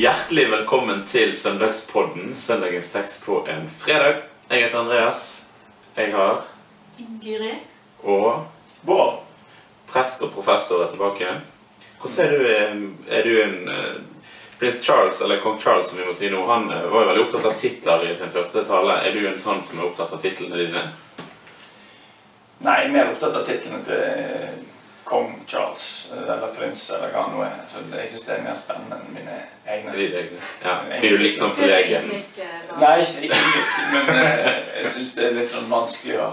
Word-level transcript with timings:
Hjertelig 0.00 0.46
velkommen 0.50 1.02
til 1.10 1.32
Søndagspodden, 1.36 2.36
søndagens 2.36 2.88
tekst 2.92 3.24
på 3.26 3.40
en 3.50 3.66
fredag. 3.78 4.22
Jeg 4.50 4.62
heter 4.64 4.78
Andreas. 4.78 5.22
Jeg 5.96 6.12
har 6.14 6.44
Guri. 7.22 7.50
og 8.02 8.46
Bård. 8.86 9.18
prest 9.92 10.22
og 10.22 10.30
professor 10.32 10.84
er 10.84 10.90
tilbake. 10.90 11.26
Hvordan 12.00 12.24
er 12.26 12.30
du? 12.38 12.46
eh, 12.46 13.18
Er 13.18 13.22
du 13.22 13.42
en 13.42 13.68
eh, 13.68 13.94
Prins 14.60 14.80
Charles, 14.84 15.20
eller 15.20 15.40
kong 15.40 15.58
Charles 15.60 15.86
som 15.88 15.98
vi 15.98 16.04
må 16.04 16.14
si 16.14 16.30
nå, 16.30 16.46
han 16.46 16.70
eh, 16.70 16.86
var 16.92 17.00
jo 17.02 17.08
veldig 17.10 17.24
opptatt 17.26 17.44
av 17.50 17.58
titler 17.60 18.06
i 18.10 18.16
sin 18.16 18.30
første 18.32 18.64
tale. 18.64 18.96
Er 19.04 19.12
du 19.12 19.26
en 19.26 19.40
sånn 19.42 19.62
som 19.68 19.78
er 19.80 19.84
opptatt 19.90 20.12
av 20.16 20.22
titlene 20.22 20.56
dine? 20.62 20.84
Nei, 22.60 22.78
er 22.84 22.92
mer 22.94 23.10
opptatt 23.12 23.36
av 23.40 23.44
titlene 23.48 23.82
til 23.84 24.69
kong 25.04 25.40
Charles, 25.46 26.10
eh, 26.12 26.22
eller 26.22 26.52
prins, 26.56 26.90
eller 26.90 27.12
hva 27.14 27.24
nå 27.32 27.42
er. 27.44 27.56
Så 27.72 27.82
jeg 27.96 28.10
syns 28.12 28.26
det 28.26 28.34
er 28.36 28.44
mer 28.44 28.58
spennende 28.58 28.98
enn 29.00 29.14
mine 29.14 29.38
egne. 29.66 29.94
De 29.96 30.06
egne. 30.20 30.40
Ja. 30.64 30.76
Blir 31.00 31.16
du 31.16 31.24
litt 31.24 31.40
sånn 31.40 31.54
forlegen? 31.56 32.06
ydmyk. 32.10 32.38
Nei, 32.80 32.92
ikke, 33.00 33.26
ikke 33.30 33.88
men 33.94 34.12
eh, 34.14 34.48
jeg 34.80 34.92
syns 34.94 35.14
det 35.18 35.26
er 35.28 35.36
litt 35.40 35.52
sånn 35.52 35.68
vanskelig 35.72 36.20
å 36.26 36.30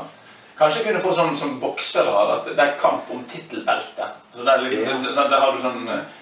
Kanskje 0.57 0.87
kunne 0.87 1.01
få 1.03 1.11
sånn 1.13 1.35
som 1.37 1.59
boksere 1.61 2.09
har, 2.09 2.31
at 2.39 2.47
det 2.49 2.63
er 2.63 2.71
kamp 2.81 3.11
om 3.13 3.19
tittelbeltet. 3.29 4.15
Så 4.33 4.41
der, 4.41 4.63
liksom, 4.63 4.87
Ja. 4.87 5.11
sånn, 5.13 5.29
der 5.29 5.43
har 5.43 5.51
du 5.53 5.61
sånn 5.61 5.83
eh, 5.93 6.15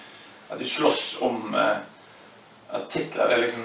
at 0.52 0.58
du 0.60 0.64
slåss 0.64 1.22
om 1.24 1.54
At 1.56 2.90
titler 2.90 3.30
er 3.30 3.38
liksom 3.40 3.64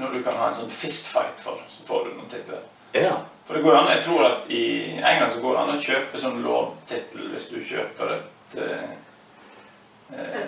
noe 0.00 0.10
du 0.10 0.22
kan 0.24 0.34
ha 0.34 0.48
en 0.48 0.56
sånn 0.58 0.70
fistfight 0.72 1.38
for, 1.38 1.60
så 1.70 1.86
får 1.86 2.08
du 2.08 2.14
noen 2.16 2.30
titler. 2.32 2.62
Ja. 2.96 3.18
For 3.46 3.54
det 3.54 3.62
går 3.62 3.76
an, 3.76 3.90
jeg 3.92 4.02
tror 4.06 4.24
at 4.26 4.50
I 4.50 4.64
England 4.96 5.32
så 5.34 5.40
går 5.42 5.52
det 5.54 5.62
an 5.62 5.72
å 5.74 5.80
kjøpe 5.82 6.20
sånn 6.20 6.42
lovtittel 6.44 7.26
hvis 7.34 7.48
du 7.52 7.58
kjøper 7.60 8.14
et 8.16 8.56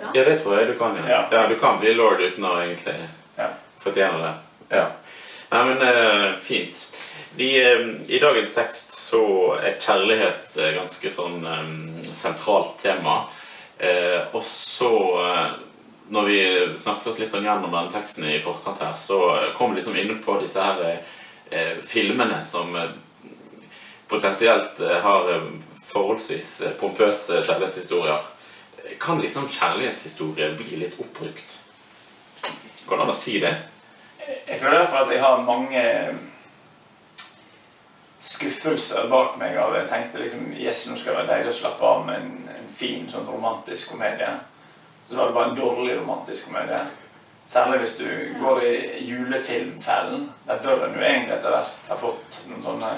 sant? 0.01 0.15
ja, 0.15 0.23
det 0.23 0.39
tror 0.41 0.57
jeg 0.57 0.67
du 0.71 0.77
kan, 0.79 0.97
ja. 0.97 1.09
Ja. 1.09 1.19
ja. 1.31 1.47
Du 1.47 1.55
kan 1.61 1.79
bli 1.81 1.93
lord 1.93 2.21
uten 2.21 2.45
å 2.45 2.55
egentlig 2.61 2.95
Ja. 3.37 3.51
fortjene 3.83 4.21
det. 4.23 4.33
Ja. 4.77 4.85
Nei, 5.51 5.63
men 5.69 5.83
uh, 5.83 6.31
fint. 6.41 6.87
De, 7.37 7.49
um, 7.75 7.91
I 8.07 8.19
dagens 8.19 8.53
tekst 8.55 8.95
så 8.97 9.23
er 9.61 9.77
kjærlighet 9.79 10.57
et 10.57 10.75
ganske 10.79 11.11
sånn 11.13 11.45
um, 11.45 11.75
sentralt 12.17 12.79
tema. 12.81 13.27
Eh, 13.77 14.23
og 14.33 14.41
så, 14.41 14.89
når 16.09 16.23
vi 16.25 16.37
snakket 16.81 17.11
oss 17.11 17.19
litt 17.21 17.29
sånn 17.29 17.45
gjennom 17.45 17.69
denne 17.69 17.93
teksten 17.93 18.25
i 18.25 18.39
forkant 18.41 18.81
her, 18.81 18.95
så 18.97 19.19
kom 19.53 19.69
vi 19.75 19.77
liksom 19.77 19.99
inn 20.01 20.15
på 20.25 20.39
disse 20.41 20.63
her 20.65 20.97
filmene 21.87 22.41
som 22.45 22.75
eh, 22.75 22.95
potensielt 24.07 24.79
eh, 24.79 24.97
har 24.97 25.35
eh, 25.35 25.41
forholdsvis 25.83 26.61
eh, 26.61 26.71
pompøse 26.79 27.43
kjærlighetshistorier. 27.43 28.19
Kan 28.99 29.21
liksom 29.21 29.49
kjærlighetshistorie 29.51 30.51
bli 30.55 30.79
litt 30.83 30.99
oppbrukt? 30.99 31.57
Går 32.87 32.97
det 32.97 33.03
an 33.03 33.11
å 33.11 33.17
si 33.17 33.39
det? 33.43 33.53
Jeg 34.47 34.59
føler 34.59 34.81
derfor 34.81 35.03
at 35.03 35.11
jeg 35.11 35.23
har 35.23 35.43
mange 35.43 35.83
skuffelser 38.27 39.07
bak 39.11 39.37
meg 39.39 39.55
av 39.59 39.75
Jeg 39.77 39.87
tenkte 39.87 40.19
liksom 40.19 40.49
Yes, 40.51 40.85
nå 40.87 40.97
skal 40.99 41.13
det 41.13 41.19
være 41.21 41.33
deilig 41.33 41.53
å 41.53 41.57
slappe 41.61 41.87
av 41.87 42.05
med 42.07 42.21
en, 42.21 42.31
en 42.57 42.71
fin, 42.75 43.05
sånn 43.11 43.27
romantisk 43.27 43.93
komedie. 43.93 44.31
Så 45.07 45.19
var 45.19 45.29
det 45.29 45.37
bare 45.37 45.51
en 45.51 45.59
dårlig 45.59 45.95
romantisk 45.99 46.49
komedie. 46.49 46.81
Særlig 47.47 47.77
hvis 47.79 47.95
du 47.95 48.07
går 48.43 48.59
i 48.67 49.03
julefilmfellen. 49.07 50.31
Der 50.47 50.57
bør 50.63 50.85
en 50.87 50.95
jo 50.97 51.01
egentlig 51.01 51.35
etter 51.37 51.49
hvert 51.53 51.77
ha 51.89 51.95
fått 51.95 52.41
noen 52.49 52.63
sånne 52.65 52.89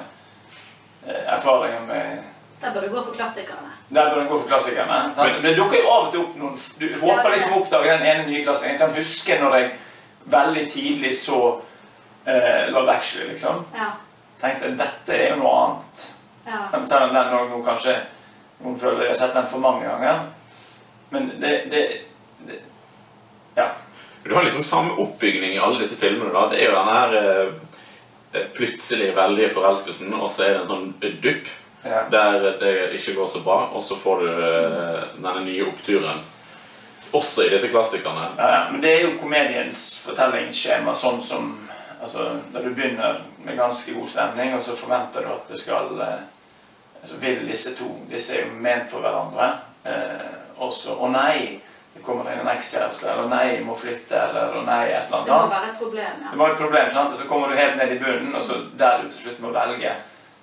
eh, 1.07 1.23
erfaringer 1.35 1.85
med 1.85 2.23
Der 2.61 2.73
bør 2.73 2.81
du 2.81 2.89
gå 2.95 3.03
for 3.05 3.13
klassikerne. 3.15 3.69
Der 3.93 4.09
bør 4.09 4.23
du 4.23 4.29
gå 4.33 4.39
for 4.41 4.47
klassikerne. 4.49 4.97
Men 5.17 5.43
det 5.45 5.53
dukker 5.57 5.83
jo 5.83 5.91
av 5.93 6.07
og 6.07 6.11
til 6.15 6.23
opp 6.23 6.35
noen 6.41 6.57
Du 6.81 6.87
håper 7.05 7.29
liksom 7.35 7.53
å 7.53 7.61
oppdage 7.61 7.93
den 7.93 8.07
ene 8.09 8.25
nye 8.27 8.43
klassikeren. 8.43 8.73
Jeg 8.75 8.81
kan 8.81 8.97
huske 8.97 9.37
når 9.43 9.55
jeg 9.59 9.69
veldig 10.29 10.65
tidlig 10.73 11.13
så 11.17 11.37
uh, 11.55 12.63
Love 12.73 12.91
Actually, 12.95 13.29
liksom. 13.31 13.61
Ja. 13.77 13.91
Tenkte 14.41 14.73
dette 14.81 15.15
er 15.15 15.29
jo 15.35 15.39
noe 15.43 15.53
annet. 15.61 16.03
ja. 16.47 16.59
Men 16.73 16.87
Selv 16.87 17.03
om 17.09 17.15
den 17.15 17.31
nå- 17.33 17.47
nå 17.53 17.61
kanskje 17.65 17.95
noen 18.59 18.79
føler 18.79 19.01
jeg 19.05 19.13
har 19.13 19.21
sett 19.21 19.33
den 19.37 19.47
for 19.47 19.59
mange 19.63 19.85
ganger. 19.87 20.25
Men 21.09 21.31
det, 21.41 21.53
det. 21.71 21.85
Du 24.23 24.33
har 24.35 24.43
liksom 24.43 24.63
samme 24.63 24.97
oppbygning 24.99 25.55
i 25.55 25.59
alle 25.59 25.79
disse 25.81 25.95
filmene. 25.95 26.33
da. 26.33 26.47
Det 26.51 26.59
er 26.59 26.69
jo 26.69 26.75
denne 26.75 26.97
her 26.97 27.15
eh, 27.19 28.47
plutselig 28.57 29.13
veldige 29.15 29.53
forelskelsen, 29.55 30.13
og 30.13 30.31
så 30.31 30.45
er 30.45 30.53
det 30.53 30.63
en 30.63 30.71
sånn 30.73 30.89
dupp 31.23 31.47
ja. 31.83 32.03
der 32.11 32.49
det 32.59 32.73
ikke 32.99 33.15
går 33.15 33.31
så 33.31 33.43
bra, 33.45 33.61
og 33.73 33.83
så 33.83 33.97
får 33.97 34.25
du 34.25 34.27
eh, 34.33 35.07
denne 35.15 35.45
nye 35.45 35.69
oppturen. 35.69 36.19
Også 37.15 37.45
i 37.45 37.49
disse 37.53 37.69
klassikerne. 37.71 38.27
Ja, 38.37 38.67
men 38.71 38.81
det 38.83 38.91
er 38.91 39.05
jo 39.05 39.15
komediens 39.21 39.79
fortellingsskjema 40.03 40.91
sånn 40.99 41.21
som 41.23 41.53
altså, 42.01 42.33
Der 42.53 42.65
du 42.65 42.73
begynner 42.75 43.21
med 43.45 43.57
ganske 43.57 43.93
god 43.95 44.11
stemning, 44.11 44.53
og 44.55 44.61
så 44.61 44.75
forventer 44.75 45.23
du 45.23 45.31
at 45.31 45.47
det 45.49 45.61
skal 45.61 45.95
eh, 46.03 46.19
altså, 47.01 47.21
Vil 47.23 47.47
disse 47.47 47.75
to 47.79 47.87
Disse 48.11 48.35
er 48.35 48.45
jo 48.45 48.59
ment 48.59 48.91
for 48.91 49.05
hverandre. 49.05 49.49
Eh, 49.87 50.27
også 50.59 50.99
Å 50.99 51.11
nei! 51.15 51.61
Det 52.09 52.15
kommer 52.15 52.31
inn 52.33 52.39
en 52.41 52.47
ekskjæreste. 52.49 53.05
Eller 53.11 53.27
nei, 53.29 53.43
jeg 53.51 53.65
må 53.67 53.75
flytte. 53.77 54.17
Eller 54.17 54.63
nei, 54.65 54.85
et 54.89 55.11
eller 55.11 55.17
annet. 55.17 55.27
Det 55.27 55.35
må 55.35 55.49
være 55.51 55.67
et 55.69 55.75
problem, 55.77 56.21
ja. 56.23 56.29
Det 56.31 56.39
var 56.39 56.53
et 56.53 56.61
problem, 56.61 56.87
sant? 56.93 57.11
og 57.13 57.19
så 57.19 57.25
kommer 57.29 57.51
du 57.51 57.57
helt 57.59 57.75
ned 57.77 57.91
i 57.93 57.97
bunnen, 58.01 58.31
og 58.35 58.43
så 58.43 58.55
der 58.79 59.03
du 59.03 59.11
til 59.11 59.21
slutt 59.27 59.43
må 59.43 59.51
velge 59.53 59.91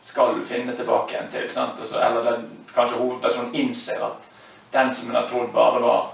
skal 0.07 0.37
du 0.37 0.45
finne 0.47 0.77
tilbake 0.79 1.19
en 1.19 1.33
til. 1.33 1.49
Sant? 1.51 1.81
Så, 1.83 1.99
eller 1.99 2.23
den, 2.23 2.45
kanskje 2.75 3.01
hovedpersonen 3.01 3.57
innser 3.59 4.05
at 4.07 4.29
den 4.77 4.93
som 4.95 5.11
en 5.11 5.19
har 5.19 5.27
trodd 5.27 5.51
bare 5.57 5.81
var 5.83 6.05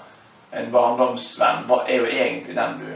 en 0.56 0.70
barndomsvenn, 0.72 1.68
er 1.68 2.00
jo 2.00 2.06
egentlig 2.08 2.56
den 2.56 2.78
du 2.80 2.88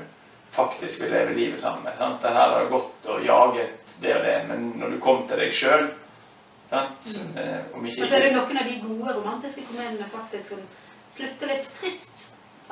faktisk 0.56 1.02
vil 1.04 1.12
leve 1.12 1.36
livet 1.36 1.60
sammen 1.60 1.84
med. 1.84 1.92
Sant? 1.98 2.22
Det 2.22 2.32
her 2.38 2.56
har 2.56 2.72
gått 2.72 3.10
og 3.12 3.26
jaget 3.26 3.96
det 4.00 4.16
og 4.16 4.24
det, 4.24 4.38
men 4.48 4.70
når 4.80 4.96
du 4.96 5.00
kom 5.04 5.26
til 5.28 5.44
deg 5.44 5.52
sjøl 5.52 5.90
Om 6.72 7.84
ikke 7.86 8.02
Og 8.02 8.08
så 8.08 8.16
er 8.16 8.24
det 8.24 8.32
noen 8.34 8.58
av 8.58 8.66
de 8.66 8.80
gode 8.80 9.12
romantiske 9.20 9.68
komediene 9.68 10.08
faktisk 10.10 10.54
som 10.54 10.64
slutter 11.16 11.52
litt 11.52 11.68
trist. 11.76 12.26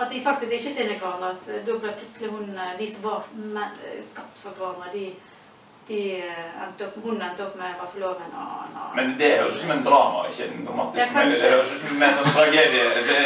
At 0.05 0.13
de 0.13 0.25
faktisk 0.25 0.53
ikke 0.53 0.75
finner 0.79 0.99
hverandre. 0.99 1.29
At 1.31 1.49
eh, 1.49 1.67
da 1.67 1.73
ble 1.81 1.93
plutselig 1.99 2.29
hun 2.31 2.49
eh, 2.53 2.79
De 2.79 2.87
som 2.93 3.03
var 3.05 3.19
eh, 3.25 4.05
skapt 4.05 4.39
for 4.43 4.51
hverandre, 4.59 4.89
de, 4.93 5.07
de 5.89 6.01
endte 6.65 6.83
opp, 6.87 6.95
Hun 7.05 7.23
endte 7.23 7.43
opp 7.47 7.55
med 7.61 7.69
å 7.71 7.73
være 7.81 7.93
forloven 7.95 8.29
og 8.29 8.33
en 8.67 8.75
annen. 8.75 8.95
Men 8.99 9.07
det 9.21 9.31
høres 9.39 9.55
ut 9.57 9.63
som 9.63 9.73
en 9.77 9.87
drama, 9.89 10.19
ikke 10.29 10.45
en 10.51 10.61
romantisk 10.69 11.05
komedie. 11.15 11.39
Det 11.41 11.49
høres 11.55 11.71
ut 11.73 11.81
som 11.87 11.95
mer 12.03 12.13
sånn 12.19 12.33
tragedie. 12.37 12.87
Det, 13.09 13.19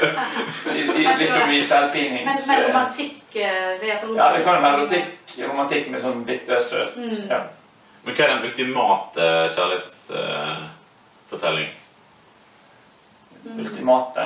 i, 0.76 0.78
i, 0.82 0.84
liksom 1.24 1.46
i 1.48 1.50
selvpinings... 1.72 2.26
men 2.28 2.36
men 2.50 2.58
romantikk 2.68 3.16
det 3.32 3.48
er 3.48 3.96
for 3.96 4.06
Ja, 4.12 4.28
det 4.36 4.44
kan 4.44 4.60
være 4.60 4.76
romantikk, 4.82 5.08
romantikk 5.48 5.84
med 5.92 6.00
sånn 6.04 6.20
bittersøt. 6.28 6.92
Mm. 7.00 7.24
Ja. 7.30 7.40
Men 8.04 8.12
hva 8.18 8.22
er 8.24 8.30
den 8.34 8.46
ultimate 8.50 9.22
kjærlighetsfortelling? 9.56 11.70
Mm. 13.44 13.58
Ultimate. 13.64 14.24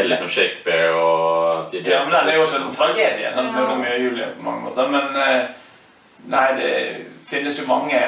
Er 0.00 0.06
det 0.06 0.12
liksom 0.14 0.30
Shakespeare 0.32 0.94
og 0.96 1.72
de 1.72 1.82
ja, 1.84 2.00
men 2.04 2.12
Den 2.14 2.28
er 2.28 2.36
jo 2.36 2.42
også 2.46 2.56
en 2.60 2.74
tragedie, 2.74 3.32
sant? 3.34 3.50
Ja. 3.50 3.52
med 3.52 3.68
Romeo 3.68 3.94
og 3.94 4.04
Julie 4.04 4.28
på 4.36 4.42
mange 4.48 4.62
måter. 4.68 4.88
Men 4.88 5.16
eh, 5.22 5.42
nei, 6.32 6.46
det 6.56 6.72
finnes 7.30 7.60
jo 7.60 7.66
mange 7.68 8.00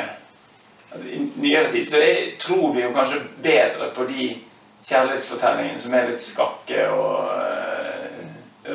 altså, 0.92 1.08
I 1.08 1.20
nyere 1.36 1.70
tid 1.72 1.86
så 1.90 2.00
jeg 2.02 2.32
tror 2.40 2.72
vi 2.74 2.82
jo 2.82 2.92
kanskje 2.96 3.20
bedre 3.42 3.90
på 3.96 4.06
de 4.08 4.30
kjærlighetsfortellingene 4.88 5.80
som 5.80 5.94
er 5.94 6.08
litt 6.10 6.22
skakke 6.24 6.86
og 6.90 7.28
uh, 7.30 8.22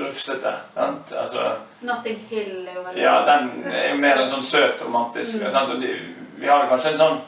rufsete. 0.06 0.54
Sant? 0.76 1.12
Altså, 1.20 1.50
Notting 1.82 2.22
Hill 2.30 2.68
er 2.68 2.78
jo 2.78 2.84
veldig 2.86 3.02
ja, 3.04 3.18
den 3.28 3.50
er 3.74 3.90
jo 3.92 3.98
mer 4.02 4.22
en 4.24 4.32
sånn 4.32 4.46
søt 4.46 4.86
romantisk. 4.86 5.42
Mm. 5.42 5.52
Sant? 5.52 5.74
Og 5.76 5.82
de, 5.84 5.98
vi 6.40 6.48
har 6.48 6.70
kanskje 6.72 6.94
en 6.96 7.02
sånn 7.02 7.20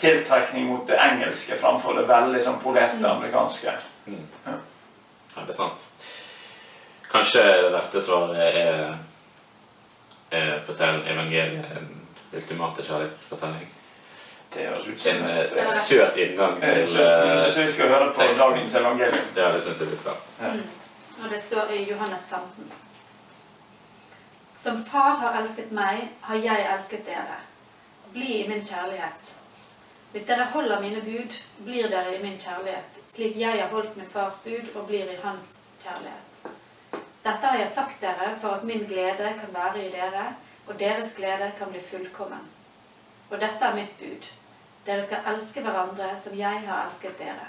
tiltrekning 0.00 0.66
mot 0.66 0.82
det 0.88 0.96
engelske 0.98 1.58
framfor 1.60 1.98
det 2.00 2.08
veldig 2.08 2.42
sånn 2.42 2.60
polerte 2.62 2.98
Mm. 2.98 3.10
amerikanske. 3.10 3.72
Ja, 4.10 4.58
det 5.36 5.48
er 5.48 5.56
sant. 5.56 5.86
Kanskje 7.10 7.42
det 7.42 7.72
rette 7.74 8.02
svaret 8.02 8.36
er, 8.38 8.96
er 10.30 10.60
fortell 10.66 11.00
evangeliet 11.10 11.76
en 11.78 11.88
ultimate 12.32 12.82
kjærlighetsfortelling. 12.86 13.68
Det 14.54 14.66
høres 14.66 14.86
ut 14.88 15.00
som 15.00 15.16
En 15.16 15.30
eh, 15.30 15.72
søt 15.86 16.16
inngang 16.18 16.56
Eh, 16.62 16.84
til 16.86 16.96
jeg 16.98 17.52
syns 17.52 17.56
vi 17.58 17.72
skal 17.72 17.88
høre 17.88 18.12
på 18.12 18.20
teksten. 18.20 18.38
dagens 18.44 18.74
evangelium. 18.74 19.26
Ja, 19.36 19.50
det 19.54 19.62
syns 19.62 19.80
jeg 19.80 19.90
vi 19.90 19.96
skal. 19.96 20.16
Mm. 20.40 20.62
Og 21.24 21.30
det 21.30 21.42
står 21.42 21.70
i 21.76 21.82
Johannes 21.90 22.20
15. 22.30 22.72
Som 24.56 24.84
far 24.84 25.16
har 25.22 25.40
elsket 25.42 25.70
meg, 25.72 26.08
har 26.22 26.36
jeg 26.36 26.66
elsket 26.74 27.06
dere. 27.06 27.38
Bli 28.12 28.40
i 28.44 28.48
min 28.48 28.62
kjærlighet. 28.66 29.30
Hvis 30.12 30.26
dere 30.26 30.44
holder 30.50 30.80
mine 30.80 31.00
bud, 31.06 31.34
blir 31.64 31.88
dere 31.88 32.16
i 32.16 32.22
min 32.22 32.38
kjærlighet, 32.38 32.96
slik 33.12 33.36
jeg 33.38 33.60
har 33.62 33.70
holdt 33.70 33.96
min 33.96 34.10
fars 34.10 34.40
bud 34.44 34.72
og 34.74 34.88
blir 34.88 35.06
i 35.06 35.18
hans 35.22 35.52
kjærlighet. 35.82 36.30
Dette 37.22 37.46
har 37.46 37.58
jeg 37.58 37.70
sagt 37.74 38.00
dere 38.02 38.32
for 38.40 38.56
at 38.56 38.64
min 38.64 38.86
glede 38.90 39.34
kan 39.38 39.54
være 39.54 39.84
i 39.86 39.92
dere, 39.92 40.24
og 40.66 40.78
deres 40.80 41.14
glede 41.16 41.52
kan 41.58 41.70
bli 41.70 41.82
fullkommen. 41.90 42.48
Og 43.30 43.40
dette 43.40 43.64
er 43.64 43.74
mitt 43.76 43.92
bud. 43.98 44.26
Dere 44.86 45.04
skal 45.06 45.26
elske 45.34 45.62
hverandre 45.62 46.08
som 46.24 46.34
jeg 46.38 46.62
har 46.66 46.88
elsket 46.88 47.18
dere. 47.18 47.46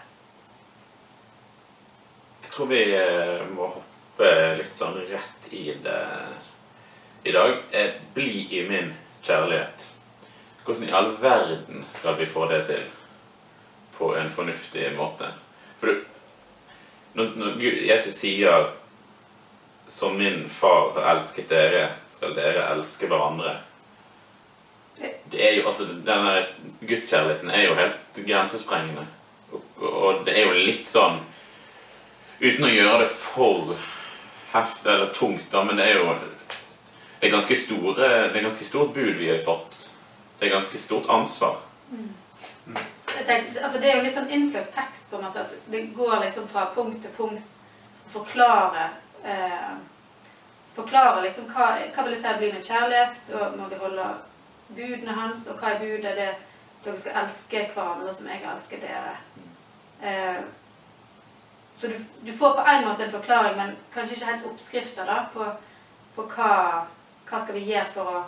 Jeg 2.44 2.52
tror 2.52 2.70
vi 2.70 2.82
eh, 2.94 3.48
må 3.56 3.72
hoppe 3.72 4.30
litt 4.60 4.76
sånn 4.78 5.00
rett 5.10 5.50
i 5.56 5.72
det 5.82 6.02
i 7.24 7.32
dag, 7.32 7.58
er 7.72 7.98
'bli 8.14 8.48
i 8.58 8.62
min 8.70 8.94
kjærlighet'. 9.24 9.88
Hvordan 10.66 10.88
i 10.88 10.92
all 10.92 11.12
verden 11.22 11.86
skal 11.90 12.18
vi 12.20 12.26
få 12.30 12.46
det 12.52 12.66
til 12.68 12.84
på 13.98 14.14
en 14.18 14.30
fornuftig 14.30 14.92
måte? 14.98 15.32
For 15.80 15.88
du, 15.88 16.04
når, 17.14 17.34
når 17.36 17.58
Jesus 17.62 18.16
sier 18.16 18.70
'som 19.88 20.18
min 20.18 20.50
far 20.50 20.94
har 20.96 21.16
elsket 21.16 21.50
dere, 21.50 21.90
skal 22.12 22.36
dere 22.36 22.70
elske 22.76 23.08
hverandre', 23.08 23.58
det 25.32 25.50
er 25.50 25.56
jo, 25.56 25.66
altså, 25.66 25.84
denne 25.84 26.46
gudskjærligheten 26.82 27.50
er 27.50 27.64
jo 27.64 27.76
helt 27.76 28.26
grensesprengende. 28.28 29.08
Og, 29.52 29.64
og 29.82 30.26
det 30.26 30.38
er 30.38 30.46
jo 30.46 30.66
litt 30.66 30.88
sånn 30.88 31.20
Uten 32.42 32.64
å 32.66 32.70
gjøre 32.74 33.04
det 33.04 33.10
for 33.14 33.76
heft 34.52 34.86
eller 34.86 35.12
tungt, 35.14 35.44
da, 35.52 35.62
men 35.64 35.78
det 35.78 35.92
er 35.92 36.00
jo 36.00 36.16
det 37.22 37.30
er 37.30 37.54
store, 37.54 38.08
det 38.34 38.40
er 38.40 38.48
ganske 38.48 38.66
stort 38.66 38.96
bud 38.96 39.12
vi 39.20 39.28
har 39.30 39.44
fått. 39.46 39.76
Det 40.42 40.48
er 40.48 40.56
ganske 40.56 40.80
stort 40.82 41.06
ansvar. 41.10 41.60
Jeg 43.18 43.26
tenkte, 43.28 43.64
altså 43.64 43.80
det 43.80 43.92
er 43.92 43.98
jo 43.98 44.06
litt 44.08 44.16
sånn 44.16 44.32
innfløkt 44.34 44.72
tekst, 44.74 45.04
på 45.12 45.20
en 45.20 45.28
måte, 45.28 45.44
at 45.44 45.52
det 45.70 45.82
går 45.94 46.16
liksom 46.24 46.48
fra 46.50 46.64
punkt 46.74 47.04
til 47.04 47.14
punkt 47.14 47.60
forklare 48.10 48.88
eh, 49.24 49.74
Forklare 50.74 51.22
liksom 51.26 51.46
hva, 51.52 51.68
hva 51.94 52.04
vil 52.08 52.16
det 52.16 52.22
si 52.24 52.32
å 52.32 52.40
bli 52.40 52.50
min 52.56 52.64
kjærlighet. 52.64 53.18
Da 53.28 53.52
må 53.54 53.68
vi 53.68 53.80
holde 53.84 54.06
budene 54.72 55.16
hans. 55.18 55.46
Og 55.52 55.60
hva 55.60 55.74
er 55.76 55.82
budet? 55.82 56.14
Det 56.16 56.30
dere 56.86 56.98
skal 56.98 57.18
elske 57.22 57.64
hverandre 57.76 58.14
som 58.16 58.30
jeg 58.32 58.46
elsker 58.56 58.82
dere. 58.82 59.16
Eh, 60.02 60.42
så 61.78 61.88
du, 61.92 61.98
du 62.26 62.32
får 62.38 62.56
på 62.58 62.68
en 62.72 62.88
måte 62.88 63.06
en 63.06 63.14
forklaring, 63.20 63.58
men 63.60 63.76
kanskje 63.94 64.16
ikke 64.16 64.32
helt 64.32 64.48
oppskrifter 64.50 65.06
da, 65.06 65.26
på, 65.34 65.46
på 66.16 66.26
hva, 66.34 66.54
hva 67.30 67.44
skal 67.44 67.60
vi 67.60 67.68
gjøre 67.70 67.92
for 67.94 68.16
å 68.16 68.24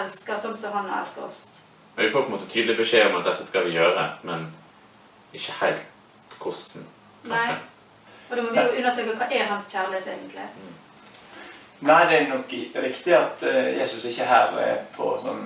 elske 0.00 0.38
sånn 0.40 0.56
som 0.56 0.76
han 0.76 0.90
elsker 1.00 1.26
oss. 1.26 1.40
Men 1.94 2.04
Vi 2.06 2.10
får 2.10 2.22
på 2.22 2.30
en 2.32 2.36
måte 2.36 2.50
tydelig 2.50 2.76
beskjed 2.78 3.10
om 3.10 3.18
at 3.20 3.28
dette 3.30 3.46
skal 3.46 3.66
vi 3.66 3.76
gjøre, 3.76 4.06
men 4.22 4.46
ikke 5.32 5.58
helt 5.60 5.82
hvordan, 6.42 6.86
Nei. 7.24 7.36
kanskje. 7.36 7.58
Og 8.30 8.36
da 8.36 8.42
må 8.42 8.50
vi 8.50 8.62
jo 8.62 8.78
undersøke 8.80 9.16
hva 9.18 9.28
er 9.28 9.50
hans 9.50 9.68
kjærlighet 9.72 10.08
egentlig. 10.08 10.46
Nei, 11.82 11.98
det 12.08 12.16
er 12.16 12.28
nok 12.30 12.54
riktig 12.84 13.14
at 13.18 13.42
eh, 13.42 13.74
Jesus 13.80 14.04
ikke 14.08 14.24
her 14.26 14.54
er 14.62 14.80
på 14.96 15.12
sånn 15.20 15.42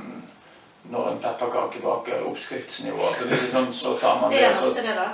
når 0.90 1.08
en 1.10 1.19
pepperkake 1.19 1.81
baker 1.82 2.22
oppskriftsnivå. 2.28 3.08
Så 3.14 3.26
det 3.26 3.34
er 3.34 3.40
ikke 3.40 3.54
sånn, 3.56 3.72
så 3.75 3.96
tar 3.98 4.20
man 4.20 4.31
det, 4.31 4.44
Er 4.46 4.54
ofte 4.54 4.84
det, 4.84 4.94
da? 4.94 5.08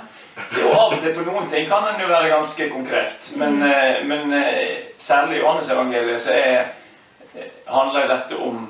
Jo, 0.59 0.69
av 0.75 0.93
og 0.93 1.01
til 1.01 1.15
på 1.17 1.25
noen 1.25 1.49
ting 1.49 1.65
kan 1.69 1.87
en 1.89 2.01
jo 2.01 2.09
være 2.11 2.29
ganske 2.29 2.67
konkret. 2.69 3.31
Men, 3.41 3.57
eh, 3.65 4.03
men 4.05 4.33
eh, 4.37 4.93
særlig 5.01 5.39
i 5.39 5.41
Johannes-evangeliet 5.41 6.21
så 6.21 6.37
er, 6.37 7.47
handler 7.65 8.11
dette 8.11 8.37
om 8.37 8.67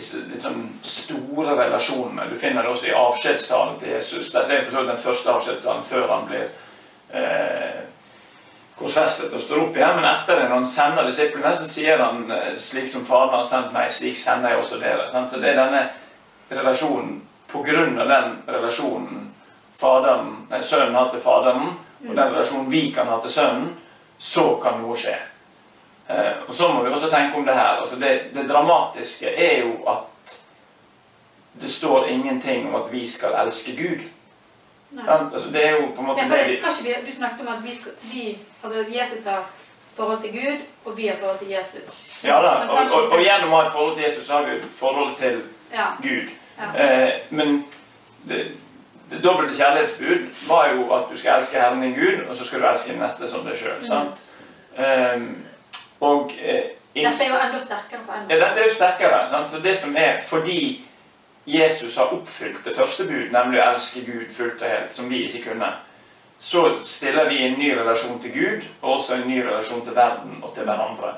disse 0.00 0.24
litt 0.26 0.42
sånn 0.42 0.64
store 0.82 1.54
relasjonene. 1.58 2.26
Du 2.30 2.36
finner 2.40 2.64
det 2.64 2.72
også 2.72 2.90
i 2.90 2.96
avskjedstalen 2.96 3.78
til 3.80 3.94
Jesus. 3.94 4.32
Dette 4.34 4.58
er 4.58 4.90
den 4.90 5.00
første 5.00 5.30
avskjedstalen 5.30 5.86
før 5.86 6.08
han 6.10 6.26
blir 6.28 6.48
eh, 7.14 7.80
korsfestet 8.80 9.34
og 9.36 9.42
står 9.44 9.64
opp 9.66 9.76
igjen. 9.78 9.96
Men 10.00 10.10
etter 10.10 10.40
det, 10.40 10.48
når 10.48 10.62
han 10.62 10.70
sender 10.74 11.08
disiplene, 11.08 11.54
så 11.56 11.68
sier 11.68 12.02
han 12.02 12.24
eh, 12.34 12.52
slik 12.58 12.88
som 12.90 13.06
Faderen 13.08 13.42
har 13.42 13.50
sendt 13.52 13.74
meg, 13.76 13.92
slik 13.94 14.18
sender 14.18 14.54
jeg 14.54 14.64
også 14.64 14.80
dere. 14.82 15.10
Så 15.12 15.26
det 15.36 15.52
er 15.52 15.60
denne 15.60 15.84
relasjonen 16.50 17.20
på 17.50 17.62
grunn 17.66 17.98
av 18.00 18.08
den 18.10 18.34
relasjonen 18.48 19.26
faderen, 19.80 20.34
nei, 20.50 20.60
sønnen 20.62 20.94
har 20.94 21.08
til 21.12 21.22
faderen, 21.24 21.74
og 22.04 22.10
den 22.12 22.32
relasjonen 22.34 22.70
vi 22.72 22.90
kan 22.94 23.08
ha 23.10 23.18
til 23.22 23.32
sønnen, 23.32 23.70
så 24.20 24.52
kan 24.62 24.80
noe 24.82 24.96
skje. 24.98 25.16
Eh, 26.10 26.32
og 26.48 26.54
så 26.54 26.68
må 26.72 26.82
vi 26.82 26.90
også 26.90 27.10
tenke 27.10 27.36
om 27.38 27.44
det 27.46 27.54
her. 27.54 27.68
Altså 27.80 27.96
det, 28.00 28.20
det 28.34 28.48
dramatiske 28.50 29.26
er 29.36 29.60
jo 29.60 29.74
at 29.90 30.38
det 31.62 31.70
står 31.72 32.06
ingenting 32.06 32.68
om 32.68 32.74
at 32.82 32.92
vi 32.92 33.06
skal 33.08 33.28
elske 33.44 33.76
Gud. 33.76 34.02
Nei. 34.90 35.04
Altså 35.32 35.50
det 35.52 35.66
er 35.66 35.70
jo 35.70 35.86
på 35.94 36.00
en 36.00 36.06
måte 36.06 36.20
Ja, 36.20 36.28
det 36.36 36.46
vi, 36.84 37.10
Du 37.10 37.16
snakket 37.16 37.40
om 37.40 37.48
at 37.48 37.64
vi, 37.64 37.76
skal, 37.76 37.92
vi 38.02 38.38
altså 38.64 38.84
Jesus 39.00 39.24
har 39.24 39.44
forhold 39.96 40.22
til 40.22 40.32
Gud, 40.32 40.56
og 40.84 40.96
vi 40.96 41.06
har 41.06 41.16
forhold 41.16 41.38
til 41.38 41.48
Jesus. 41.48 42.10
Ja 42.24 42.36
da, 42.42 42.48
og, 42.48 42.78
og, 42.92 43.12
og 43.12 43.20
gjennom 43.22 43.52
å 43.52 43.60
ha 43.60 43.66
et 43.66 43.72
forhold 43.72 43.94
til 43.96 44.04
Jesus 44.04 44.26
så 44.26 44.32
har 44.40 44.48
vi 44.48 44.56
et 44.56 44.64
forhold 44.78 45.16
til 45.16 45.42
Ja. 45.72 45.86
Gud. 46.02 46.30
ja. 46.58 46.84
Eh, 46.84 47.10
men 47.30 47.64
det, 48.28 48.40
det 49.10 49.24
dobbelte 49.24 49.54
kjærlighetsbud 49.54 50.26
var 50.48 50.72
jo 50.74 50.88
at 50.94 51.06
du 51.12 51.18
skal 51.18 51.38
elske 51.38 51.60
Herren 51.60 51.82
din 51.82 51.94
Gud, 51.94 52.26
og 52.28 52.36
så 52.36 52.44
skal 52.44 52.60
du 52.60 52.66
elske 52.66 52.92
din 52.92 53.02
neste 53.02 53.28
som 53.28 53.46
deg 53.46 53.56
sjøl. 53.56 53.86
Mm. 53.86 55.36
Og 56.00 56.32
eh, 56.42 56.76
Dette 56.94 57.24
er 57.24 57.28
jo 57.30 57.38
enda 57.38 57.58
sterkere 57.62 58.00
på 58.06 58.12
enda. 58.12 58.34
ja, 58.34 58.38
dette 58.40 58.60
er 58.60 58.66
jo 58.68 58.74
sterkere. 58.74 59.28
Sant? 59.30 59.50
Så 59.50 59.58
det 59.62 59.76
som 59.78 59.96
er 59.96 60.20
fordi 60.26 60.84
Jesus 61.46 61.96
har 61.96 62.10
oppfylt 62.14 62.64
det 62.64 62.76
første 62.76 63.04
bud, 63.04 63.30
nemlig 63.32 63.60
å 63.60 63.68
elske 63.72 64.02
Gud 64.06 64.32
fullt 64.34 64.62
og 64.62 64.68
helt, 64.68 64.94
som 64.94 65.08
vi 65.10 65.22
ikke 65.28 65.44
kunne, 65.50 65.70
så 66.40 66.64
stiller 66.84 67.28
vi 67.28 67.42
en 67.44 67.58
ny 67.58 67.70
relasjon 67.76 68.20
til 68.22 68.32
Gud, 68.32 68.66
og 68.82 68.92
også 68.96 69.14
en 69.14 69.28
ny 69.28 69.38
relasjon 69.44 69.84
til 69.84 69.96
verden 69.96 70.38
og 70.42 70.54
til 70.54 70.64
hverandre. 70.64 71.14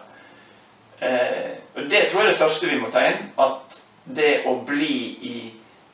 Eh, 1.01 1.51
og 1.75 1.83
Det 1.91 2.09
tror 2.11 2.21
jeg 2.21 2.27
er 2.29 2.31
det 2.31 2.39
første 2.39 2.71
vi 2.71 2.79
må 2.79 2.91
ta 2.91 3.05
inn. 3.09 3.29
At 3.39 3.83
det 4.05 4.43
å 4.47 4.57
bli 4.67 4.95
i 5.23 5.37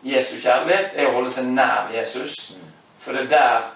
Jesu 0.02 0.38
kjærlighet 0.40 0.96
er 0.96 1.08
å 1.08 1.16
holde 1.18 1.30
seg 1.30 1.44
nær 1.52 1.92
Jesus. 1.94 2.56
For 2.98 3.12
det 3.12 3.28
er 3.28 3.34
der 3.34 3.68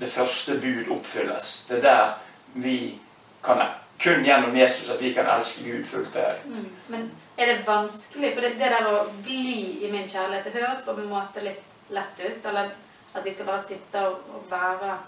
det 0.00 0.10
første 0.12 0.60
bud 0.60 0.90
oppfylles. 0.98 1.66
Det 1.68 1.78
er 1.78 1.82
der 1.82 2.12
vi 2.54 2.98
kan 3.44 3.60
Kun 4.02 4.24
gjennom 4.26 4.56
Jesus 4.56 4.90
at 4.90 5.00
vi 5.00 5.14
kan 5.14 5.28
elske 5.36 5.70
Gud 5.70 5.84
fullt 5.86 6.16
og 6.16 6.26
helt. 6.26 6.46
Mm. 6.46 6.70
Men 6.88 7.10
er 7.36 7.46
det 7.46 7.66
vanskelig? 7.66 8.32
For 8.34 8.44
det, 8.44 8.56
det 8.58 8.72
der 8.74 8.88
å 8.90 9.04
bli 9.24 9.60
i 9.86 9.90
min 9.92 10.08
kjærlighet, 10.08 10.44
det 10.44 10.60
høres 10.60 10.82
på 10.84 10.96
en 10.96 11.08
måte 11.10 11.44
litt 11.44 11.92
lett 11.94 12.20
ut. 12.20 12.50
Eller 12.50 12.74
at 13.14 13.24
vi 13.24 13.32
skal 13.32 13.48
bare 13.48 13.64
sitte 13.68 14.02
og, 14.08 14.28
og 14.34 14.50
være 14.50 14.98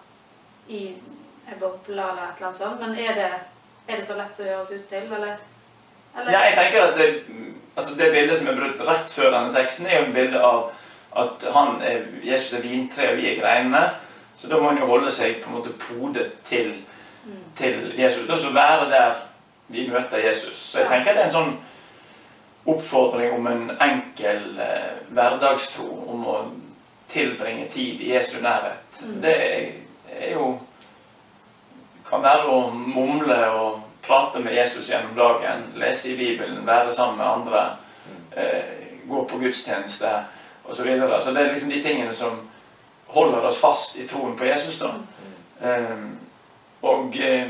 i 0.68 0.86
en 1.46 1.60
boble 1.60 2.02
eller 2.02 2.22
et 2.22 2.38
eller 2.38 2.48
annet 2.48 2.62
sånt. 2.62 2.80
Men 2.80 2.96
er 2.98 3.14
det, 3.18 3.30
er 3.88 4.00
det 4.00 4.06
så 4.06 4.16
lett 4.18 4.34
som 4.34 4.46
det 4.46 4.56
høres 4.56 4.72
ut 4.72 4.88
til, 4.90 5.12
eller? 5.18 5.36
eller? 6.16 6.32
Ja, 6.32 6.40
jeg 6.48 6.56
tenker 6.58 6.88
at 6.88 6.98
det, 6.98 7.10
altså 7.76 7.94
det 7.98 8.10
bildet 8.14 8.38
som 8.38 8.50
er 8.50 8.58
brutt 8.58 8.82
rett 8.88 9.12
før 9.12 9.30
denne 9.34 9.54
teksten, 9.54 9.86
er 9.86 10.00
jo 10.00 10.08
et 10.08 10.18
bilde 10.18 10.42
av 10.42 10.66
at 11.16 11.46
han 11.54 11.78
Jesus 12.24 12.58
er 12.58 12.66
vintre 12.66 13.12
og 13.12 13.20
vi 13.20 13.30
er 13.30 13.40
greinene. 13.40 13.86
Så 14.36 14.50
da 14.50 14.58
må 14.60 14.68
han 14.68 14.80
jo 14.80 14.88
holde 14.90 15.12
seg 15.14 15.38
på 15.40 15.48
en 15.48 15.58
måte 15.58 15.72
podet 15.80 16.28
til. 16.44 16.74
Til 17.56 17.94
Jesus. 17.98 18.26
Da 18.28 18.36
å 18.36 18.52
være 18.54 18.90
der 18.90 19.16
vi 19.68 19.88
møter 19.90 20.22
Jesus. 20.26 20.58
Så 20.58 20.82
jeg 20.82 20.90
tenker 20.90 21.16
det 21.16 21.24
er 21.24 21.30
en 21.30 21.34
sånn 21.34 21.56
oppfordring 22.66 23.34
om 23.34 23.46
en 23.50 23.64
enkel 23.82 24.60
eh, 24.62 25.02
hverdagstro. 25.14 25.88
Om 26.12 26.26
å 26.26 26.36
tilbringe 27.10 27.68
tid 27.70 28.00
i 28.02 28.12
Jesu 28.14 28.40
nærhet. 28.42 29.02
Mm. 29.02 29.20
Det 29.22 29.34
er, 29.34 29.68
er 30.10 30.32
jo 30.34 30.56
kan 32.06 32.22
være 32.22 32.50
å 32.50 32.58
mumle 32.70 33.38
og 33.58 33.82
prate 34.06 34.38
med 34.42 34.54
Jesus 34.54 34.90
gjennom 34.90 35.16
dagen, 35.16 35.64
lese 35.80 36.12
i 36.12 36.18
Bibelen, 36.18 36.66
være 36.66 36.94
sammen 36.94 37.18
med 37.18 37.26
andre, 37.26 37.62
eh, 38.36 38.64
gå 39.08 39.24
på 39.24 39.38
gudstjeneste 39.38 40.12
osv. 40.64 40.76
Så, 40.76 40.82
videre. 40.82 41.20
så 41.22 41.32
det 41.32 41.42
er 41.42 41.52
liksom 41.52 41.70
de 41.70 41.82
tingene 41.82 42.14
som 42.14 42.38
holder 43.06 43.46
oss 43.46 43.58
fast 43.60 43.98
i 43.98 44.06
troen 44.06 44.36
på 44.36 44.44
Jesus. 44.44 44.78
da. 44.78 44.92
Eh, 45.62 45.96
og 46.82 47.16
eh, 47.20 47.48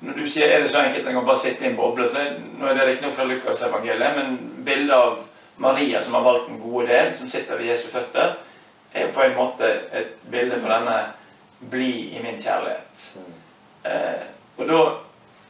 når 0.00 0.14
du 0.14 0.26
sier 0.30 0.52
er 0.52 0.62
det 0.62 0.70
så 0.70 0.82
enkelt 0.82 1.06
jeg 1.06 1.14
kan 1.14 1.26
bare 1.26 1.40
sitte 1.42 1.64
i 1.64 1.70
en 1.72 1.78
boble, 1.78 2.06
så 2.08 2.22
nå 2.38 2.66
er 2.66 2.76
det 2.78 2.86
riktignok 2.86 3.16
fra 3.16 3.26
Lukasevangeliet, 3.26 4.18
men 4.18 4.36
bildet 4.66 4.94
av 4.94 5.18
Maria 5.58 6.02
som 6.02 6.14
har 6.14 6.26
valgt 6.26 6.46
den 6.46 6.60
gode 6.62 6.86
del, 6.86 7.10
som 7.18 7.30
sitter 7.30 7.58
ved 7.58 7.72
Jesu 7.72 7.88
føtter, 7.90 8.36
er 8.94 9.06
jo 9.06 9.14
på 9.14 9.24
en 9.24 9.36
måte 9.36 9.70
et 9.92 10.14
bilde 10.30 10.60
på 10.62 10.70
denne 10.70 10.98
'bli 11.60 12.14
i 12.16 12.22
min 12.22 12.38
kjærlighet'. 12.38 13.18
Eh, 13.84 14.22
og 14.58 14.68
da 14.68 14.78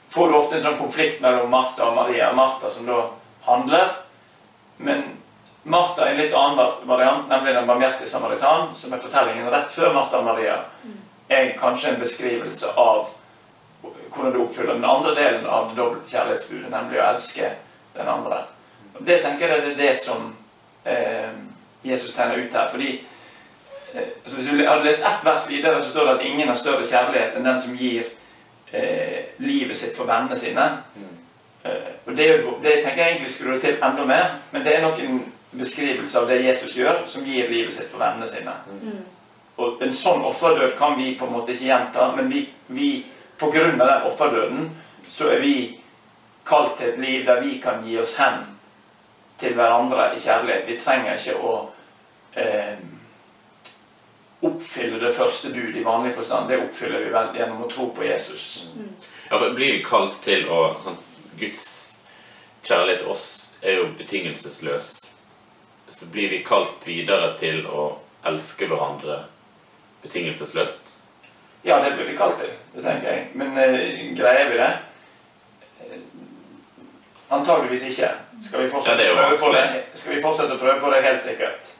får 0.08 0.28
du 0.28 0.36
ofte 0.36 0.56
en 0.56 0.62
sånn 0.62 0.78
konflikt 0.78 1.20
mellom 1.20 1.50
Martha 1.50 1.84
og 1.84 1.96
Maria. 1.96 2.32
Martha 2.32 2.70
som 2.70 2.86
da 2.86 3.02
handler, 3.44 3.96
men 4.78 5.04
Martha 5.64 6.06
er 6.06 6.14
en 6.14 6.20
litt 6.22 6.34
annen 6.34 6.70
variant, 6.88 7.28
nemlig 7.28 7.54
den 7.54 7.66
barmhjertige 7.66 8.08
samaritan, 8.08 8.74
som 8.74 8.92
er 8.92 9.02
fortellingen 9.04 9.50
rett 9.52 9.70
før 9.70 9.92
Martha 9.94 10.18
og 10.18 10.24
Maria, 10.24 10.56
er 11.28 11.52
kanskje 11.58 11.94
en 11.94 12.00
beskrivelse 12.00 12.66
av 12.76 13.08
hvordan 14.14 14.32
du 14.32 14.42
oppfyller 14.42 14.74
den 14.74 14.84
andre 14.84 15.14
delen 15.14 15.46
av 15.46 15.68
det 15.68 15.76
dobbelte 15.76 16.10
kjærlighetsbudet, 16.10 16.70
nemlig 16.72 16.98
å 17.00 17.10
elske 17.12 17.50
den 17.94 18.08
andre. 18.08 18.42
Og 18.94 19.06
Det 19.06 19.20
tenker 19.22 19.52
jeg 19.52 19.58
er 19.58 19.76
det 19.76 19.92
som 19.96 20.32
eh, 20.84 21.30
Jesus 21.84 22.14
tegner 22.14 22.36
ut 22.36 22.54
her. 22.54 22.68
fordi 22.70 23.04
eh, 23.94 24.08
Hvis 24.24 24.46
du 24.46 24.64
hadde 24.66 24.84
lest 24.84 25.04
ett 25.04 25.24
vers 25.24 25.50
videre, 25.50 25.82
så 25.82 25.90
står 25.90 26.04
det 26.04 26.14
at 26.14 26.26
ingen 26.26 26.48
har 26.48 26.54
større 26.54 26.86
kjærlighet 26.86 27.36
enn 27.36 27.44
den 27.44 27.60
som 27.60 27.76
gir 27.76 28.08
eh, 28.72 29.24
livet 29.38 29.76
sitt 29.76 29.96
for 29.96 30.08
vennene 30.08 30.36
sine. 30.36 30.66
Eh, 31.64 31.92
og 32.06 32.16
det, 32.16 32.28
det 32.62 32.80
tenker 32.84 33.02
jeg 33.02 33.12
egentlig 33.12 33.30
skulle 33.30 33.60
til 33.60 33.78
enda 33.82 34.04
mer, 34.04 34.40
men 34.52 34.64
det 34.64 34.74
er 34.74 34.82
nok 34.82 34.98
en 35.04 35.22
beskrivelse 35.52 36.18
av 36.18 36.28
det 36.28 36.42
Jesus 36.44 36.76
gjør, 36.76 37.04
som 37.06 37.24
gir 37.24 37.48
livet 37.48 37.72
sitt 37.72 37.90
for 37.92 38.02
vennene 38.02 38.28
sine. 38.28 38.52
Mm. 38.82 39.04
Og 39.58 39.82
en 39.82 39.92
sånn 39.94 40.22
offerdød 40.26 40.76
kan 40.78 40.94
vi 40.98 41.16
på 41.18 41.26
en 41.26 41.34
måte 41.34 41.54
ikke 41.54 41.66
gjenta, 41.66 42.12
men 42.16 42.30
vi, 42.30 42.44
vi 42.66 42.90
av 43.40 43.52
den 43.54 43.80
offerdøden 44.06 44.70
så 45.08 45.30
er 45.32 45.40
vi 45.42 45.56
kalt 46.46 46.76
til 46.78 46.92
et 46.92 47.00
liv 47.02 47.26
der 47.26 47.40
vi 47.42 47.58
kan 47.62 47.84
gi 47.86 47.98
oss 48.00 48.16
hen 48.18 48.44
til 49.38 49.54
hverandre 49.54 50.12
i 50.16 50.22
kjærlighet. 50.22 50.66
Vi 50.66 50.78
trenger 50.80 51.18
ikke 51.18 51.36
å 51.38 51.52
eh, 52.34 52.78
oppfylle 54.42 54.98
det 55.02 55.14
første 55.14 55.52
bud 55.54 55.76
i 55.76 55.84
vanlig 55.86 56.14
forstand. 56.16 56.50
Det 56.50 56.60
oppfyller 56.62 57.04
vi 57.04 57.14
vel 57.14 57.34
gjennom 57.38 57.64
å 57.66 57.70
tro 57.70 57.90
på 57.94 58.06
Jesus. 58.06 58.70
Ja, 59.28 59.38
for 59.38 59.54
Blir 59.54 59.76
vi 59.76 59.84
kalt 59.86 60.18
til 60.24 60.48
å 60.50 60.62
Guds 61.38 61.64
kjærlighet 62.66 63.04
til 63.04 63.12
oss 63.14 63.26
er 63.62 63.80
jo 63.80 63.90
betingelsesløs. 63.98 64.92
Så 65.88 66.06
blir 66.12 66.30
vi 66.30 66.44
kalt 66.46 66.86
videre 66.86 67.32
til 67.38 67.66
å 67.66 67.90
elske 68.26 68.66
hverandre 68.66 69.22
betingelsesløst. 70.02 70.86
Ja, 71.66 71.80
det 71.84 71.96
blir 71.96 72.06
vi 72.10 72.16
kalt 72.16 72.38
til, 72.38 72.52
det 72.74 72.84
tenker 72.84 73.08
jeg. 73.12 73.26
Men 73.34 73.58
eh, 73.58 74.14
greier 74.18 74.52
vi 74.52 74.60
det? 74.60 74.70
Eh, 75.80 75.98
Antageligvis 77.30 77.82
ikke. 77.90 78.12
Skal 78.42 78.62
vi, 78.62 78.70
Ja, 78.86 78.94
det 78.96 79.08
det? 79.54 79.82
Skal 79.94 80.14
vi 80.14 80.22
fortsette 80.22 80.54
å 80.54 80.60
prøve 80.60 80.80
på 80.80 80.92
det? 80.94 81.02
Helt 81.02 81.22
sikkert. 81.22 81.74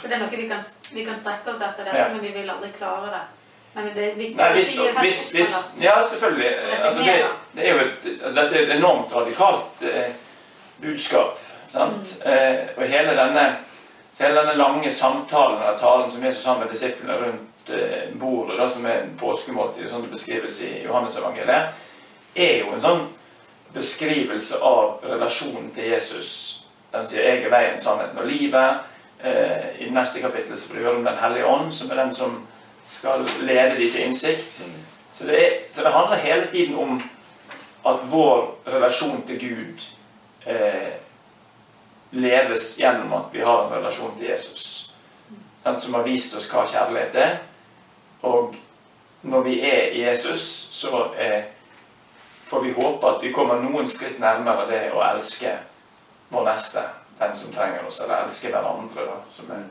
Så 0.00 0.08
det 0.08 0.16
er 0.16 0.22
noe 0.24 0.36
vi 0.36 0.48
kan, 0.48 0.64
vi 0.92 1.04
kan 1.04 1.16
strekke 1.16 1.52
oss 1.52 1.60
etter, 1.60 1.84
dette, 1.84 1.96
Ja. 1.96 2.08
men 2.08 2.20
vi 2.20 2.32
vil 2.34 2.50
aldri 2.50 2.72
klare 2.78 3.12
det. 3.12 3.20
Men 3.74 3.86
det 3.94 4.04
er 4.04 4.16
viktig 4.18 4.36
Nei, 4.36 4.48
hvis, 4.56 4.72
å 4.78 4.88
hvis, 5.00 5.20
hvis, 5.32 5.52
ja, 5.80 5.94
selvfølgelig. 6.06 6.50
Altså, 6.84 7.04
det, 7.06 7.14
det 7.54 7.66
er 7.68 7.70
jo 7.76 7.84
et, 7.84 8.08
altså, 8.16 8.34
dette 8.40 8.56
er 8.58 8.64
et 8.66 8.74
enormt 8.76 9.14
radikalt 9.14 9.84
eh, 9.86 10.10
budskap. 10.82 11.38
Sant? 11.72 12.16
Eh, 12.26 12.74
og 12.76 12.82
hele 12.90 13.14
denne, 13.14 13.44
så 14.12 14.26
hele 14.26 14.42
denne 14.42 14.56
lange 14.58 14.90
samtalen 14.90 15.62
eller 15.62 15.78
talen 15.78 16.10
som 16.10 16.24
Jesus 16.24 16.42
sammen 16.42 16.66
med 16.66 16.74
disiplene 16.74 17.20
rundt 17.20 17.46
eh, 17.70 18.10
bordet, 18.18 18.58
da, 18.58 18.68
som 18.70 18.86
er 18.86 19.08
påskemåltidet, 19.20 19.90
sånn 19.90 20.04
det 20.06 20.12
beskrives 20.12 20.60
i 20.66 20.70
Johannes-evangeliet, 20.84 21.74
er 22.34 22.54
jo 22.60 22.74
en 22.74 22.84
sånn 22.84 23.02
beskrivelse 23.74 24.60
av 24.66 25.04
relasjonen 25.06 25.70
til 25.74 25.92
Jesus. 25.92 26.30
Den 26.92 27.06
sier 27.06 27.22
'jeg 27.22 27.44
er 27.44 27.50
veien, 27.50 27.78
sannheten 27.78 28.18
og 28.18 28.26
livet'. 28.26 28.78
Eh, 29.24 29.86
I 29.86 29.90
neste 29.90 30.20
kapittel 30.20 30.56
så 30.56 30.68
får 30.68 30.74
du 30.74 30.84
høre 30.84 30.96
om 30.96 31.04
Den 31.04 31.18
hellige 31.18 31.46
ånd, 31.46 31.72
som 31.72 31.90
er 31.90 31.94
den 31.94 32.12
som 32.12 32.46
skal 32.88 33.20
lede 33.40 33.76
de 33.76 33.90
til 33.90 34.06
innsikt. 34.06 34.62
Så 35.14 35.26
det, 35.26 35.46
er, 35.46 35.58
så 35.72 35.82
det 35.82 35.92
handler 35.92 36.16
hele 36.16 36.46
tiden 36.46 36.74
om 36.74 37.02
at 37.86 37.96
vår 38.04 38.54
relasjon 38.66 39.22
til 39.26 39.38
Gud 39.40 39.82
eh, 40.46 40.92
leves 42.10 42.76
gjennom 42.80 43.12
at 43.12 43.24
vi 43.32 43.44
har 43.44 43.66
en 43.66 43.74
relasjon 43.78 44.18
til 44.18 44.28
Jesus. 44.28 44.94
Den 45.64 45.80
som 45.80 45.94
har 45.94 46.02
vist 46.02 46.36
oss 46.36 46.48
hva 46.50 46.64
kjærlighet 46.66 47.14
er. 47.14 47.36
Og 48.22 48.54
når 49.22 49.40
vi 49.40 49.60
er 49.60 50.08
Jesus, 50.08 50.42
så 50.72 51.06
eh, 51.18 51.44
får 52.46 52.60
vi 52.60 52.72
håpe 52.72 53.06
at 53.06 53.22
vi 53.22 53.32
kommer 53.32 53.60
noen 53.62 53.88
skritt 53.88 54.18
nærmere 54.20 54.66
det 54.70 54.80
å 54.94 55.02
elske 55.06 55.52
vår 56.30 56.46
neste, 56.48 56.82
den 57.20 57.36
som 57.36 57.52
trenger 57.54 57.86
oss, 57.86 58.00
eller 58.02 58.24
elske 58.24 58.50
hverandre. 58.52 59.06
Da, 59.06 59.54
er. 59.54 59.64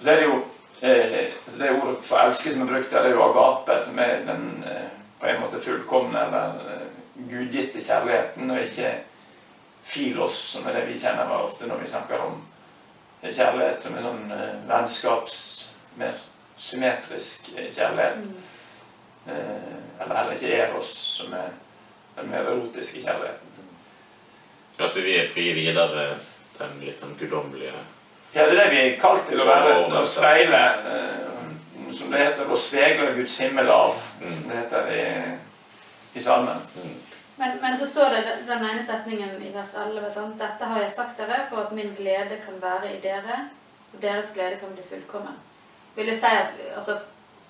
Så 0.00 0.12
er 0.12 0.20
det 0.20 0.28
jo 0.28 0.36
eh, 0.80 1.18
det 1.58 1.72
ordet 1.74 1.98
for 2.06 2.22
elske 2.22 2.54
som 2.54 2.64
er 2.64 2.72
brukt 2.72 2.92
der, 2.92 3.04
det 3.04 3.12
er 3.12 3.16
jo 3.16 3.26
agape, 3.26 3.80
som 3.84 3.98
er 3.98 4.24
den 4.28 4.46
eh, 4.68 4.88
på 5.20 5.28
en 5.28 5.42
måte 5.42 5.60
fullkomne 5.60 6.26
eller 6.28 6.62
eh, 6.70 6.86
gudgitte 7.30 7.84
kjærligheten, 7.84 8.50
og 8.50 8.62
ikke 8.64 8.94
filos, 9.84 10.38
som 10.54 10.66
er 10.68 10.78
det 10.78 10.86
vi 10.88 11.00
kjenner 11.00 11.32
ofte 11.40 11.68
når 11.68 11.82
vi 11.82 11.90
snakker 11.90 12.22
om 12.22 12.40
kjærlighet, 13.20 13.82
som 13.82 13.96
er 13.96 14.04
sånn 14.06 14.34
vennskaps, 14.68 15.40
mer 16.00 16.16
symmetrisk 16.60 17.50
kjærlighet. 17.56 18.16
Mm. 18.16 18.34
Eh, 19.26 20.02
eller 20.02 20.16
heller 20.16 20.32
ikke 20.32 20.52
eros, 20.56 20.86
som 20.86 21.32
er 21.32 21.48
den 22.16 22.30
mer 22.30 22.38
erotiske 22.38 23.02
kjærligheten. 23.02 23.46
Altså 24.78 25.00
vi 25.00 25.26
skal 25.28 25.42
gi 25.42 25.52
videre 25.52 26.04
den 26.58 26.78
litt 26.80 27.00
sånn 27.00 27.16
guddommelige 27.20 27.72
Ja, 28.32 28.46
det 28.46 28.54
er 28.54 28.58
det 28.60 28.70
vi 28.70 28.80
er 28.80 29.00
kalt 29.00 29.26
til 29.28 29.42
å 29.42 29.46
være. 29.48 29.74
Å 29.90 30.04
speile, 30.06 30.60
eh, 30.92 31.92
som 31.96 32.12
det 32.12 32.20
heter, 32.22 32.46
å 32.46 32.56
spegle 32.56 33.12
Guds 33.16 33.38
himmel 33.42 33.72
av, 33.74 33.96
som 34.20 34.36
mm. 34.36 34.44
det 34.48 34.58
heter 34.60 34.92
i, 34.94 35.04
i 36.14 36.22
salmen. 36.22 36.62
Mm. 36.76 36.94
Men, 37.40 37.58
men 37.62 37.76
så 37.80 37.88
står 37.90 38.14
det 38.14 38.22
den 38.46 38.64
ene 38.68 38.84
setningen 38.86 39.34
i 39.42 39.50
vers 39.54 39.74
11. 39.74 40.10
Sant? 40.14 40.38
Dette 40.38 40.70
har 40.72 40.82
jeg 40.84 40.94
sagt 40.94 41.18
dere 41.18 41.42
for 41.50 41.64
at 41.64 41.74
min 41.74 41.90
glede 41.98 42.38
kan 42.44 42.60
være 42.62 42.94
i 42.94 43.00
dere, 43.02 43.46
og 43.90 44.02
deres 44.02 44.30
glede 44.36 44.60
kan 44.62 44.76
bli 44.76 44.86
fullkommen. 44.86 45.38
Vil 45.94 46.06
jeg 46.06 46.20
si 46.20 46.26
at 46.26 46.52
altså, 46.76 46.98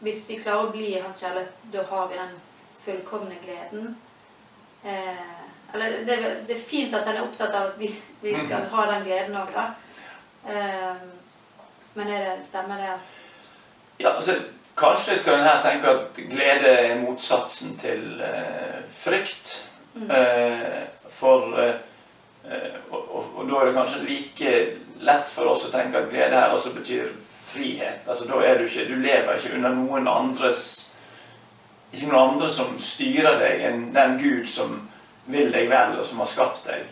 hvis 0.00 0.24
vi 0.28 0.38
klarer 0.40 0.68
å 0.68 0.72
bli 0.72 0.94
i 0.94 1.00
hans 1.00 1.20
kjærlighet, 1.20 1.52
da 1.72 1.84
har 1.90 2.08
vi 2.08 2.18
den 2.20 2.36
fullkomne 2.84 3.36
gleden? 3.44 3.96
Eh, 4.84 5.40
eller 5.74 5.98
det, 6.06 6.16
det 6.48 6.56
er 6.56 6.62
fint 6.62 6.94
at 6.96 7.06
han 7.06 7.18
er 7.18 7.26
opptatt 7.26 7.54
av 7.54 7.70
at 7.70 7.76
vi, 7.78 7.90
vi 8.22 8.32
skal 8.46 8.64
ha 8.72 8.86
den 8.90 9.04
gleden 9.06 9.36
òg, 9.38 9.52
da. 9.54 9.66
Eh, 10.48 11.02
men 11.94 12.08
er 12.08 12.24
det, 12.24 12.46
stemmer 12.46 12.80
det 12.80 12.94
at 12.94 13.20
Ja, 14.00 14.14
altså, 14.14 14.38
kanskje 14.78 15.18
skal 15.20 15.36
en 15.36 15.44
her 15.44 15.60
tenke 15.62 15.92
at 15.92 16.20
glede 16.30 16.72
er 16.72 17.00
motsatsen 17.02 17.76
til 17.78 18.22
eh, 18.24 18.80
frykt. 18.96 19.56
Mm. 19.94 20.10
Eh, 20.10 20.86
for 21.12 21.58
eh, 21.60 21.74
og, 22.90 23.00
og, 23.00 23.24
og 23.36 23.50
da 23.50 23.58
er 23.58 23.68
det 23.68 23.74
kanskje 23.76 24.04
like 24.06 24.52
lett 25.04 25.28
for 25.28 25.50
oss 25.52 25.66
å 25.66 25.72
tenke 25.74 26.00
at 26.00 26.08
glede 26.12 26.38
her 26.38 26.54
også 26.54 26.72
betyr 26.78 27.10
frihet. 27.52 28.06
Altså 28.08 28.24
da 28.28 28.40
er 28.46 28.58
du 28.58 28.64
ikke 28.64 28.86
Du 28.88 28.94
lever 29.00 29.36
ikke 29.36 29.54
under 29.56 29.74
noen 29.74 30.08
andres 30.08 30.64
Ikke 31.92 32.06
noen 32.06 32.32
andre 32.32 32.50
som 32.50 32.76
styrer 32.78 33.38
deg, 33.40 33.64
enn 33.66 33.88
den 33.94 34.18
Gud 34.20 34.46
som 34.46 34.76
vil 35.30 35.52
deg 35.52 35.68
vel, 35.70 35.96
og 35.98 36.06
som 36.06 36.18
har 36.22 36.28
skapt 36.30 36.64
deg. 36.66 36.84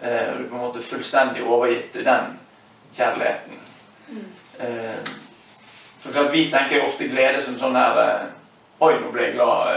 Eh, 0.00 0.32
du 0.36 0.42
er 0.44 0.48
på 0.48 0.56
en 0.56 0.62
måte 0.62 0.82
fullstendig 0.84 1.44
overgitt 1.44 1.90
til 1.92 2.04
den 2.04 2.34
kjærligheten. 2.96 3.62
mm. 4.08 4.26
Eh, 4.60 5.08
for 6.00 6.12
klart, 6.12 6.32
Vi 6.32 6.50
tenker 6.50 6.84
ofte 6.84 7.08
glede 7.08 7.40
som 7.42 7.58
sånn 7.58 7.76
her 7.76 7.98
eh, 8.00 8.28
Oi, 8.80 8.92
nå 9.00 9.10
ble 9.12 9.30
jeg 9.30 9.34
glad 9.34 9.72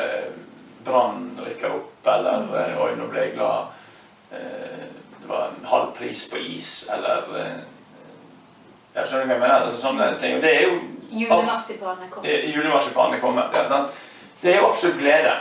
brannen 0.86 1.30
Brann 1.38 1.48
rykker 1.48 1.74
opp, 1.74 2.08
eller 2.08 2.48
eh, 2.60 2.82
Oi, 2.84 2.92
nå 3.00 3.08
ble 3.12 3.26
jeg 3.26 3.36
glad 3.38 4.36
eh, 4.36 4.88
Det 5.22 5.30
var 5.30 5.50
en 5.50 5.68
halv 5.72 5.94
pris 5.98 6.26
på 6.32 6.42
is, 6.58 6.90
eller 6.94 7.32
eh, 7.40 7.60
Jeg 9.00 9.08
skjønner 9.08 9.26
hva 9.26 9.34
jeg 9.34 9.42
mener. 9.42 9.64
Altså, 9.64 9.82
sånne 9.82 10.08
ting. 10.22 10.36
Og 10.36 10.42
det 10.42 10.54
er 10.56 10.62
jo 10.68 10.80
Julemarsipanen 11.10 12.04
er 12.06 12.10
kommet. 12.12 12.32
eh, 12.32 12.50
Julemarsipanen 12.56 13.16
er 13.16 13.20
kommet. 13.24 13.56
Ja, 13.56 13.64
sant? 13.68 13.92
Det 14.42 14.54
er 14.54 14.60
jo 14.60 14.68
absolutt 14.70 15.00
glede. 15.00 15.34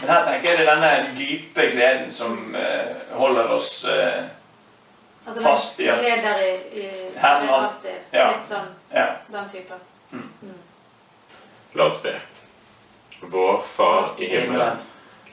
Men 0.00 0.10
her 0.10 0.24
tenker 0.24 0.48
jeg 0.50 0.58
det 0.58 0.66
er 0.68 0.74
denne 0.74 0.90
dype 1.18 1.70
gleden 1.72 2.12
som 2.12 2.54
uh, 2.54 3.16
holder 3.18 3.48
oss 3.56 3.84
uh, 3.88 4.24
Altså, 5.26 5.42
fast 5.42 5.80
i 5.80 5.88
at- 5.88 5.98
Gleder 5.98 6.38
i, 6.38 6.80
i 6.80 6.88
alltid. 7.18 7.96
ja. 8.12 8.26
Litt 8.30 8.44
sånn 8.46 8.68
Ja. 8.94 9.06
den 9.32 9.48
typen. 9.52 9.80
Mm. 10.12 10.28
Mm. 10.42 10.58
La 11.74 11.84
oss 11.84 12.02
be. 12.02 12.12
Vår 13.20 13.58
Far 13.66 14.10
i 14.18 14.28
himmelen. 14.30 14.76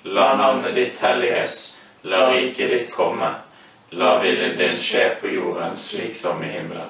La 0.04 0.36
navnet 0.36 0.76
ditt 0.76 1.00
helliges. 1.00 1.80
La 2.04 2.32
riket 2.32 2.70
ditt 2.70 2.92
komme. 2.96 3.30
La 3.92 4.18
viljen 4.20 4.58
din 4.58 4.74
skje 4.78 5.10
på 5.22 5.28
jorden 5.36 5.76
slik 5.78 6.16
som 6.16 6.42
i 6.44 6.48
himmelen. 6.48 6.90